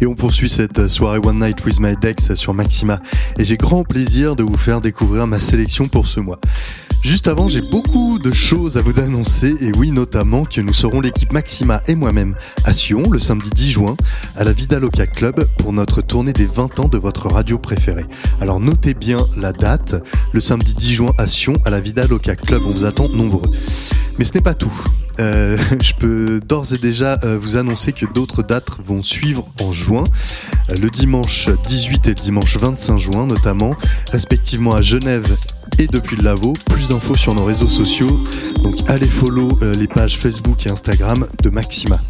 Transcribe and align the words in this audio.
Et 0.00 0.06
on 0.06 0.14
poursuit 0.14 0.48
cette 0.48 0.88
soirée 0.88 1.18
One 1.24 1.40
Night 1.40 1.64
with 1.64 1.80
My 1.80 1.96
Dex 1.96 2.34
sur 2.34 2.54
Maxima. 2.54 3.00
Et 3.38 3.44
j'ai 3.44 3.56
grand 3.56 3.84
plaisir 3.84 4.36
de 4.36 4.42
vous 4.42 4.56
faire 4.56 4.80
découvrir 4.80 5.26
ma 5.26 5.40
sélection 5.40 5.88
pour 5.88 6.06
ce 6.06 6.20
mois. 6.20 6.38
Juste 7.02 7.28
avant, 7.28 7.46
j'ai 7.46 7.62
beaucoup 7.62 8.18
de 8.18 8.32
choses 8.32 8.76
à 8.76 8.82
vous 8.82 8.98
annoncer 8.98 9.54
et 9.60 9.70
oui, 9.78 9.92
notamment 9.92 10.44
que 10.44 10.60
nous 10.60 10.72
serons 10.72 11.00
l'équipe 11.00 11.32
Maxima 11.32 11.80
et 11.86 11.94
moi-même 11.94 12.34
à 12.64 12.72
Sion 12.72 13.02
le 13.10 13.18
samedi 13.18 13.50
10 13.50 13.70
juin 13.70 13.96
à 14.36 14.44
la 14.44 14.52
Vida 14.52 14.78
Loca 14.78 15.06
Club 15.06 15.44
pour 15.58 15.72
notre 15.72 16.02
tournée 16.02 16.32
des 16.32 16.46
20 16.46 16.80
ans 16.80 16.88
de 16.88 16.98
votre 16.98 17.28
radio 17.28 17.56
préférée. 17.58 18.06
Alors 18.40 18.58
notez 18.58 18.94
bien 18.94 19.26
la 19.36 19.52
date, 19.52 19.94
le 20.32 20.40
samedi 20.40 20.74
10 20.74 20.94
juin 20.94 21.12
à 21.18 21.28
Sion 21.28 21.54
à 21.64 21.70
la 21.70 21.80
Vida 21.80 22.06
Loca 22.06 22.34
Club, 22.34 22.62
on 22.66 22.72
vous 22.72 22.84
attend 22.84 23.08
nombreux. 23.08 23.50
Mais 24.18 24.24
ce 24.24 24.32
n'est 24.34 24.42
pas 24.42 24.54
tout. 24.54 24.72
Euh, 25.20 25.56
je 25.82 25.92
peux 25.94 26.40
d'ores 26.40 26.72
et 26.72 26.78
déjà 26.78 27.18
euh, 27.24 27.36
vous 27.38 27.56
annoncer 27.56 27.92
que 27.92 28.06
d'autres 28.06 28.42
dates 28.42 28.68
vont 28.84 29.02
suivre 29.02 29.46
en 29.60 29.72
juin, 29.72 30.04
euh, 30.70 30.74
le 30.80 30.90
dimanche 30.90 31.48
18 31.66 32.06
et 32.06 32.08
le 32.10 32.14
dimanche 32.14 32.56
25 32.56 32.98
juin 32.98 33.26
notamment, 33.26 33.74
respectivement 34.12 34.74
à 34.74 34.82
Genève 34.82 35.36
et 35.78 35.86
depuis 35.86 36.16
le 36.16 36.24
Lavaux. 36.24 36.54
Plus 36.70 36.88
d'infos 36.88 37.16
sur 37.16 37.34
nos 37.34 37.44
réseaux 37.44 37.68
sociaux, 37.68 38.22
donc 38.62 38.76
allez 38.88 39.08
follow 39.08 39.58
les 39.78 39.86
pages 39.86 40.18
Facebook 40.18 40.66
et 40.66 40.70
Instagram 40.70 41.26
de 41.42 41.50
Maxima. 41.50 42.00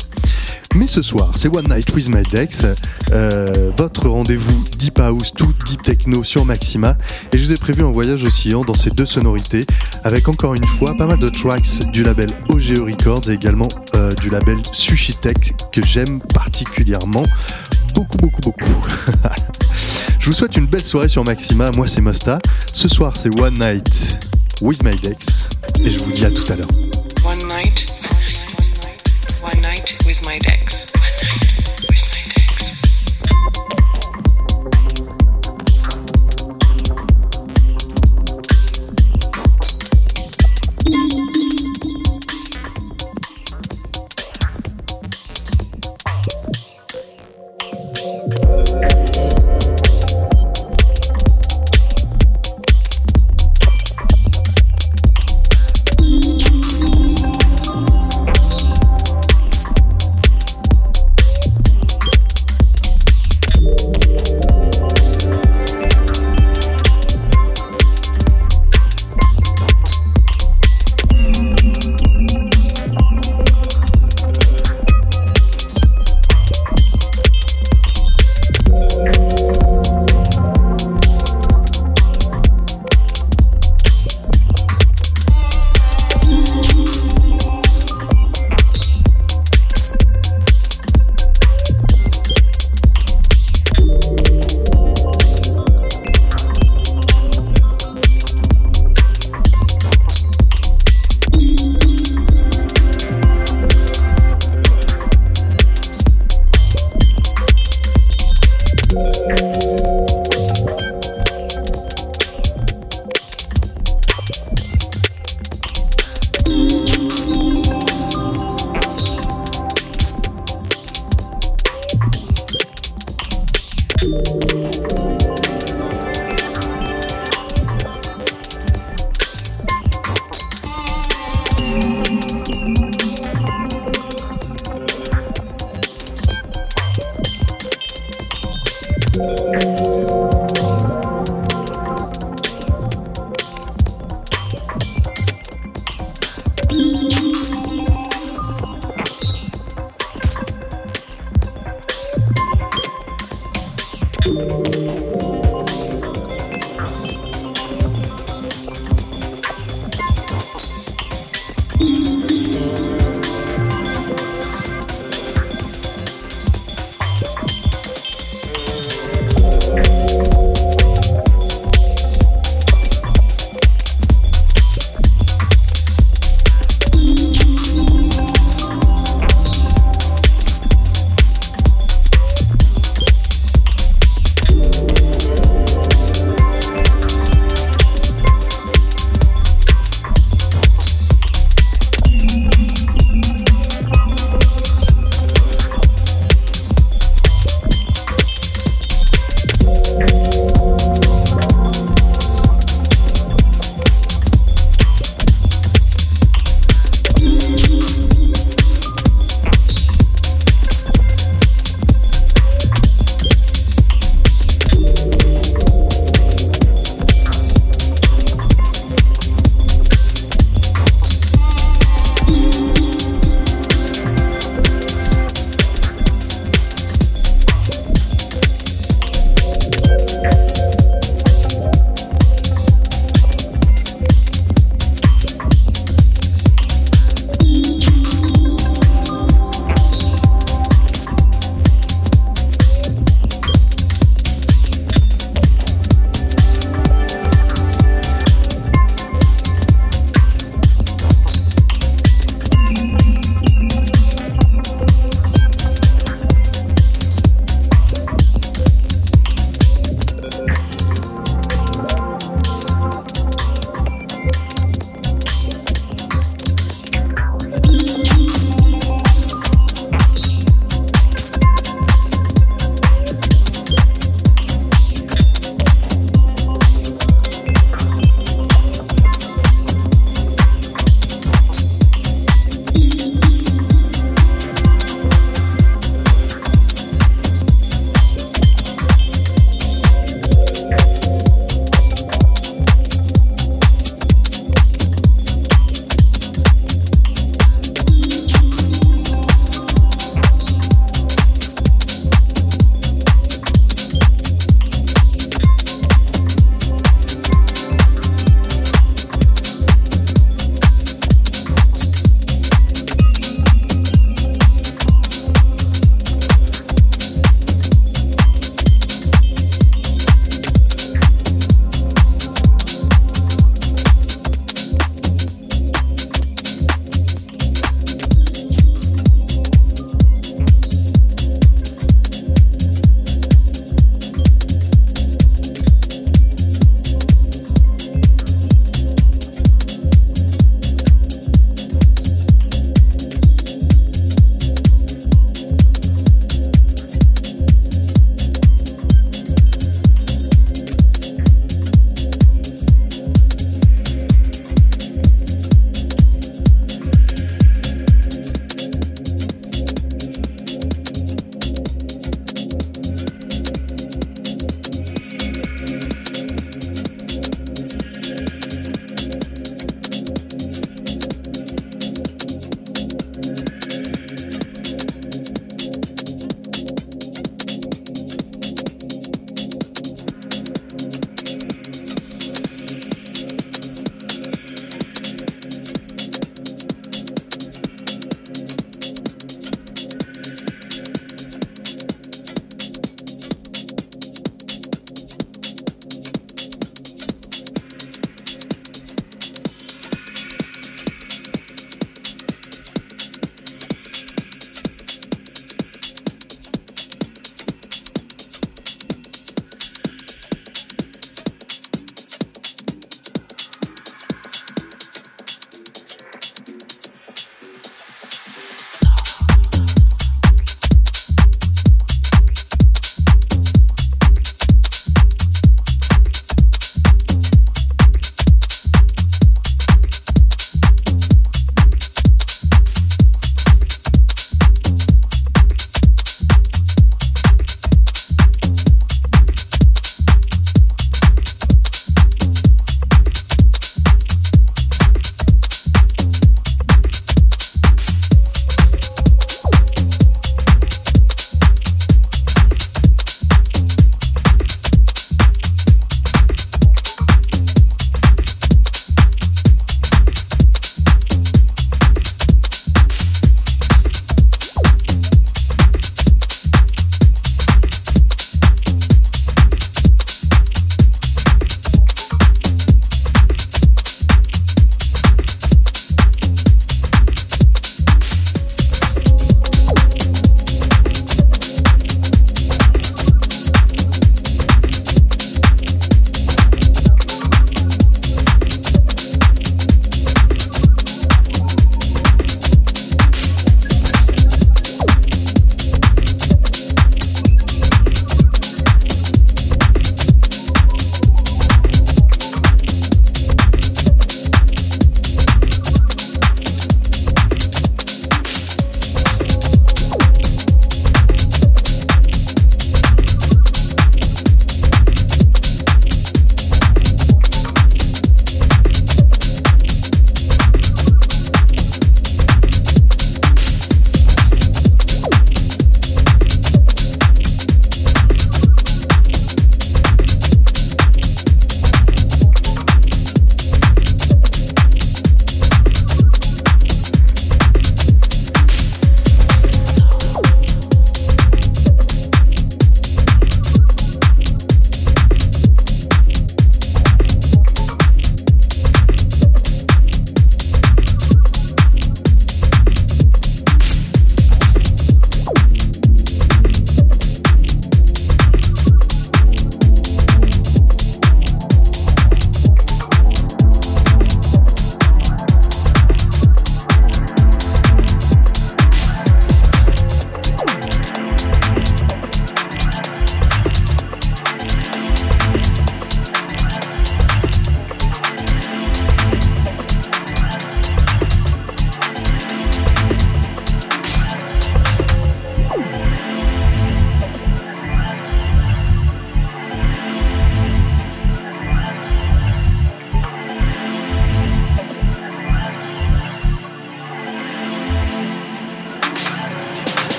Mais 0.75 0.87
ce 0.87 1.03
soir, 1.03 1.33
c'est 1.35 1.49
One 1.49 1.67
Night 1.69 1.93
with 1.95 2.09
My 2.09 2.23
Dex, 2.23 2.65
euh, 3.13 3.73
votre 3.77 4.09
rendez-vous 4.09 4.65
Deep 4.79 4.99
House, 4.99 5.33
tout 5.33 5.53
Deep 5.67 5.83
Techno 5.83 6.23
sur 6.23 6.45
Maxima. 6.45 6.97
Et 7.33 7.39
je 7.39 7.47
vous 7.47 7.53
ai 7.53 7.57
prévu 7.57 7.83
un 7.83 7.91
voyage 7.91 8.23
oscillant 8.25 8.65
dans 8.65 8.75
ces 8.75 8.91
deux 8.91 9.07
sonorités, 9.07 9.65
avec 10.05 10.29
encore 10.29 10.55
une 10.55 10.67
fois 10.67 10.95
pas 10.97 11.07
mal 11.07 11.19
de 11.19 11.29
tracks 11.29 11.91
du 11.93 12.03
label 12.03 12.29
OGE 12.51 12.79
Records 12.81 13.31
et 13.31 13.33
également 13.33 13.69
euh, 13.95 14.13
du 14.15 14.29
label 14.29 14.59
Sushi 14.73 15.15
Tech 15.15 15.53
que 15.73 15.85
j'aime 15.87 16.21
particulièrement. 16.35 17.25
Beaucoup, 17.95 18.19
beaucoup, 18.19 18.41
beaucoup. 18.43 18.65
je 20.19 20.27
vous 20.27 20.33
souhaite 20.33 20.57
une 20.57 20.67
belle 20.67 20.85
soirée 20.85 21.09
sur 21.09 21.25
Maxima. 21.25 21.71
Moi, 21.77 21.87
c'est 21.87 22.01
Mosta. 22.01 22.39
Ce 22.73 22.89
soir, 22.89 23.17
c'est 23.17 23.29
One 23.41 23.55
Night 23.55 24.19
with 24.61 24.83
My 24.83 24.95
Dex. 24.97 25.49
Et 25.85 25.91
je 25.91 25.99
vous 26.03 26.11
dis 26.13 26.25
à 26.25 26.31
tout 26.31 26.45
à 26.53 26.57
l'heure. 26.57 26.69
One 27.25 27.47
night 27.49 27.87
with 30.05 30.27
my 30.27 30.39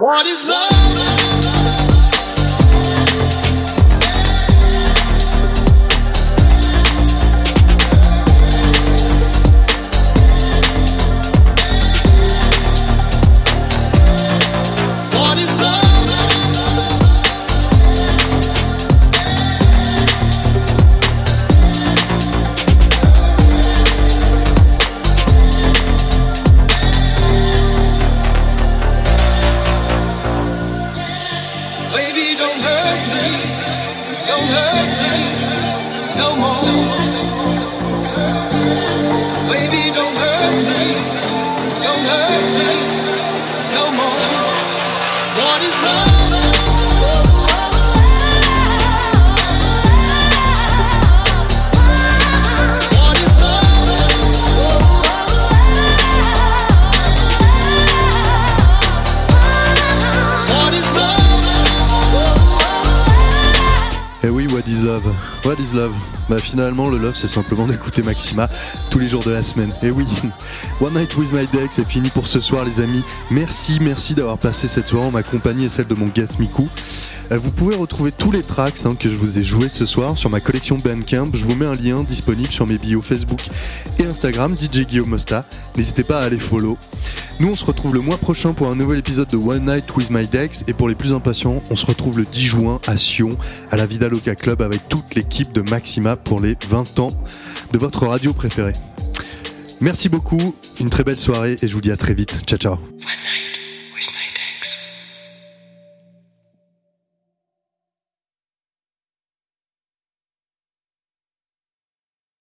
What 0.00 0.24
is 0.24 0.48
love? 0.48 0.79
Finalement, 66.60 66.90
le 66.90 66.98
love, 66.98 67.14
c'est 67.16 67.26
simplement 67.26 67.66
d'écouter 67.66 68.02
Maxima 68.02 68.46
tous 68.90 68.98
les 68.98 69.08
jours 69.08 69.22
de 69.24 69.30
la 69.30 69.42
semaine. 69.42 69.72
Eh 69.82 69.90
oui, 69.90 70.04
One 70.82 70.92
Night 70.92 71.16
with 71.16 71.32
My 71.32 71.46
Deck, 71.46 71.70
c'est 71.70 71.88
fini 71.88 72.10
pour 72.10 72.26
ce 72.26 72.38
soir, 72.38 72.66
les 72.66 72.80
amis. 72.80 73.02
Merci, 73.30 73.78
merci 73.80 74.14
d'avoir 74.14 74.36
passé 74.36 74.68
cette 74.68 74.86
soirée 74.88 75.06
en 75.06 75.10
ma 75.10 75.22
compagnie 75.22 75.64
et 75.64 75.68
celle 75.70 75.86
de 75.86 75.94
mon 75.94 76.08
guest 76.08 76.38
Miku. 76.38 76.68
Euh, 77.32 77.38
Vous 77.38 77.50
pouvez 77.50 77.76
retrouver 77.76 78.12
tous 78.12 78.30
les 78.30 78.42
tracks 78.42 78.78
hein, 78.84 78.94
que 78.94 79.08
je 79.08 79.16
vous 79.16 79.38
ai 79.38 79.42
joués 79.42 79.70
ce 79.70 79.86
soir 79.86 80.18
sur 80.18 80.28
ma 80.28 80.40
collection 80.40 80.76
Bandcamp. 80.76 81.30
Je 81.32 81.46
vous 81.46 81.56
mets 81.56 81.64
un 81.64 81.74
lien 81.76 82.02
disponible 82.02 82.52
sur 82.52 82.66
mes 82.66 82.76
bios 82.76 83.00
Facebook 83.00 83.40
et 83.98 84.04
Instagram, 84.04 84.54
DJ 84.54 84.80
Guillaume 84.84 85.08
Mosta. 85.08 85.46
N'hésitez 85.78 86.04
pas 86.04 86.20
à 86.20 86.24
aller 86.24 86.38
follow. 86.38 86.76
Nous, 87.40 87.48
on 87.48 87.56
se 87.56 87.64
retrouve 87.64 87.94
le 87.94 88.00
mois 88.00 88.18
prochain 88.18 88.52
pour 88.52 88.68
un 88.68 88.74
nouvel 88.74 88.98
épisode 88.98 89.28
de 89.28 89.38
One 89.38 89.64
Night 89.64 89.96
with 89.96 90.10
My 90.10 90.26
Dex. 90.26 90.62
Et 90.68 90.74
pour 90.74 90.90
les 90.90 90.94
plus 90.94 91.14
impatients, 91.14 91.62
on 91.70 91.76
se 91.76 91.86
retrouve 91.86 92.18
le 92.18 92.26
10 92.26 92.38
juin 92.38 92.80
à 92.86 92.98
Sion, 92.98 93.30
à 93.70 93.76
la 93.76 93.86
Vida 93.86 94.10
Loca 94.10 94.34
Club, 94.34 94.60
avec 94.60 94.86
toute 94.90 95.14
l'équipe 95.14 95.50
de 95.52 95.62
Maxima 95.62 96.16
pour 96.16 96.40
les 96.40 96.54
20 96.68 97.00
ans 97.00 97.16
de 97.72 97.78
votre 97.78 98.06
radio 98.06 98.34
préférée. 98.34 98.74
Merci 99.80 100.10
beaucoup, 100.10 100.54
une 100.80 100.90
très 100.90 101.02
belle 101.02 101.16
soirée 101.16 101.56
et 101.62 101.66
je 101.66 101.72
vous 101.72 101.80
dis 101.80 101.90
à 101.90 101.96
très 101.96 102.12
vite. 102.12 102.42
Ciao 102.46 102.58
ciao. 102.58 102.76